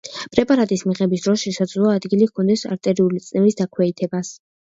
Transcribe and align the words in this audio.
პრეპარატის 0.35 0.81
მიღების 0.91 1.25
დროს 1.27 1.43
შესაძლოა 1.47 1.91
ადგილი 1.99 2.29
ჰქონდეს 2.31 2.65
არტერიული 2.71 3.23
წნევის 3.27 3.61
დაქვეითებას. 3.61 4.35